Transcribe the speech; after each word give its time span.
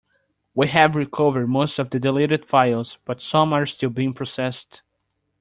We 0.55 0.65
have 0.69 0.95
recovered 0.95 1.45
most 1.49 1.77
of 1.77 1.91
the 1.91 1.99
deleted 1.99 2.43
files, 2.43 2.97
but 3.05 3.21
some 3.21 3.53
are 3.53 3.67
still 3.67 3.91
being 3.91 4.13
processed. 4.13 4.81